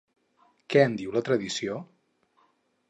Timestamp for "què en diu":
0.73-1.13